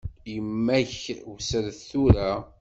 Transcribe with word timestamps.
Yemma-k 0.33 1.01
wessret 1.31 1.79
tura. 1.89 2.31